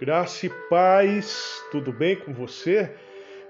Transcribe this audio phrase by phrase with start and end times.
[0.00, 2.90] Graça e paz, tudo bem com você?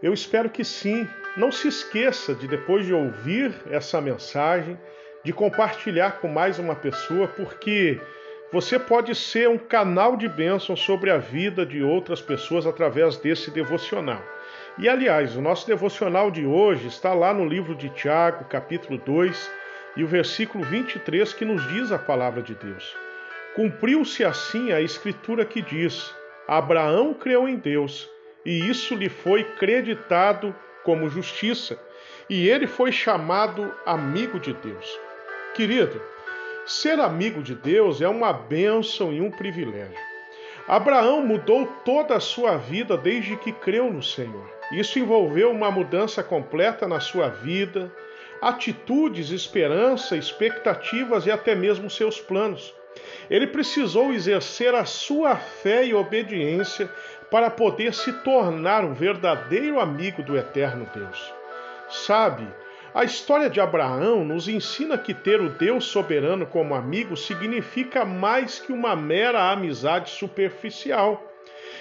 [0.03, 1.09] Eu espero que sim.
[1.37, 4.77] Não se esqueça de, depois de ouvir essa mensagem,
[5.23, 8.01] de compartilhar com mais uma pessoa, porque
[8.53, 13.53] você pode ser um canal de bênção sobre a vida de outras pessoas através desse
[13.53, 14.21] devocional.
[14.77, 19.51] E aliás, o nosso devocional de hoje está lá no livro de Tiago, capítulo 2,
[19.97, 22.97] e o versículo 23, que nos diz a palavra de Deus.
[23.55, 26.13] Cumpriu-se assim a escritura que diz:
[26.51, 28.11] Abraão creu em Deus,
[28.45, 30.53] e isso lhe foi creditado
[30.83, 31.79] como justiça,
[32.29, 34.99] e ele foi chamado amigo de Deus.
[35.55, 36.03] Querido,
[36.67, 39.97] ser amigo de Deus é uma bênção e um privilégio.
[40.67, 44.51] Abraão mudou toda a sua vida desde que creu no Senhor.
[44.73, 47.95] Isso envolveu uma mudança completa na sua vida,
[48.43, 52.75] atitudes, esperança, expectativas e até mesmo seus planos.
[53.29, 56.91] Ele precisou exercer a sua fé e obediência
[57.31, 61.33] para poder se tornar um verdadeiro amigo do eterno Deus.
[61.89, 62.47] Sabe,
[62.93, 68.59] a história de Abraão nos ensina que ter o Deus soberano como amigo significa mais
[68.59, 71.25] que uma mera amizade superficial.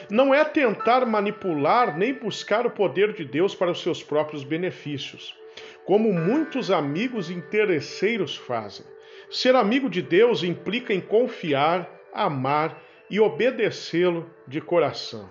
[0.07, 5.35] Não é tentar manipular nem buscar o poder de Deus para os seus próprios benefícios,
[5.83, 8.85] como muitos amigos interesseiros fazem.
[9.29, 15.29] Ser amigo de Deus implica em confiar, amar e obedecê-lo de coração.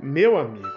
[0.00, 0.72] Meu amigo,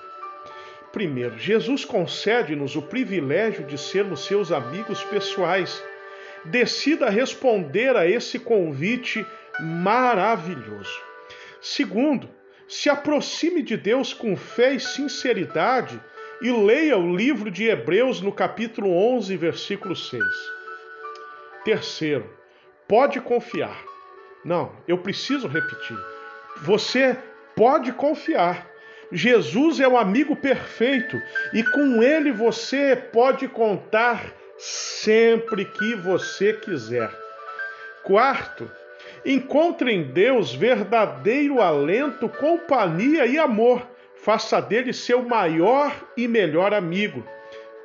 [0.92, 5.82] primeiro, Jesus concede-nos o privilégio de sermos seus amigos pessoais.
[6.44, 9.26] Decida responder a esse convite
[9.60, 11.02] maravilhoso.
[11.62, 12.30] Segundo,
[12.68, 16.00] se aproxime de Deus com fé e sinceridade
[16.42, 20.24] e leia o livro de Hebreus no capítulo 11, versículo 6.
[21.64, 22.37] Terceiro,
[22.88, 23.84] pode confiar.
[24.44, 25.98] Não, eu preciso repetir.
[26.62, 27.18] Você
[27.56, 28.68] pode confiar.
[29.12, 31.22] Jesus é o amigo perfeito
[31.54, 37.10] e com ele você pode contar sempre que você quiser.
[38.04, 38.70] Quarto,
[39.26, 43.86] encontre em Deus verdadeiro alento, companhia e amor.
[44.16, 47.26] Faça dele seu maior e melhor amigo.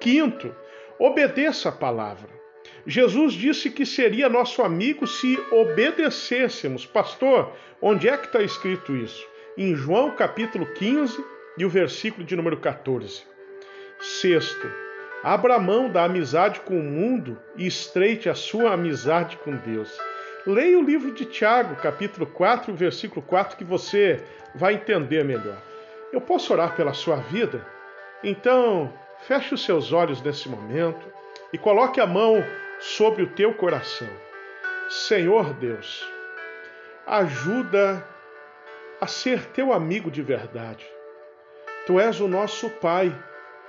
[0.00, 0.54] Quinto,
[0.98, 2.41] obedeça a palavra.
[2.86, 6.84] Jesus disse que seria nosso amigo se obedecêssemos.
[6.84, 9.24] Pastor, onde é que está escrito isso?
[9.56, 11.24] Em João capítulo 15
[11.56, 13.22] e o versículo de número 14.
[14.00, 14.68] Sexto,
[15.22, 19.96] abra mão da amizade com o mundo e estreite a sua amizade com Deus.
[20.44, 24.20] Leia o livro de Tiago, capítulo 4, versículo 4, que você
[24.56, 25.62] vai entender melhor.
[26.12, 27.64] Eu posso orar pela sua vida?
[28.24, 31.06] Então, feche os seus olhos nesse momento
[31.52, 32.42] e coloque a mão
[32.82, 34.08] sobre o teu coração.
[34.88, 36.04] Senhor Deus,
[37.06, 38.04] ajuda
[39.00, 40.84] a ser teu amigo de verdade.
[41.86, 43.16] Tu és o nosso Pai,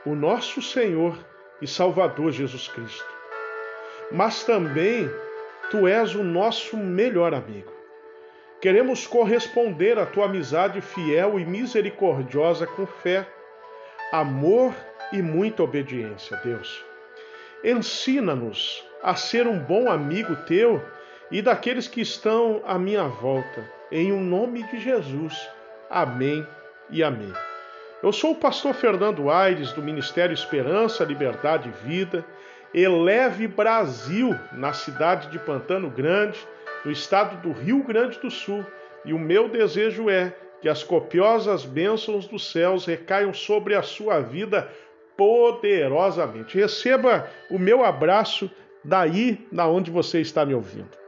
[0.06, 1.18] o nosso Senhor
[1.62, 3.14] e Salvador Jesus Cristo.
[4.12, 5.10] Mas também
[5.70, 7.72] tu és o nosso melhor amigo.
[8.60, 13.28] Queremos corresponder à tua amizade fiel e misericordiosa com fé,
[14.12, 14.74] amor
[15.12, 16.84] e muita obediência, Deus.
[17.64, 20.82] Ensina-nos a ser um bom amigo teu
[21.30, 23.70] e daqueles que estão à minha volta.
[23.92, 25.38] Em o um nome de Jesus.
[25.90, 26.48] Amém
[26.90, 27.34] e amém.
[28.02, 32.26] Eu sou o pastor Fernando Aires, do Ministério Esperança, Liberdade e Vida.
[32.74, 36.40] Eleve Brasil, na cidade de Pantano Grande,
[36.84, 38.66] no estado do Rio Grande do Sul.
[39.06, 44.22] E o meu desejo é que as copiosas bênçãos dos céus recaiam sobre a sua
[44.22, 44.70] vida
[45.16, 46.58] poderosamente.
[46.58, 48.50] Receba o meu abraço
[48.84, 51.03] daí na onde você está me ouvindo.